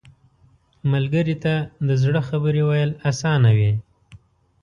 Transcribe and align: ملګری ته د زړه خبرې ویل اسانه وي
ملګری 0.91 1.35
ته 1.43 1.53
د 1.87 1.89
زړه 2.03 2.21
خبرې 2.29 2.63
ویل 2.69 2.91
اسانه 3.09 3.49
وي 3.57 3.71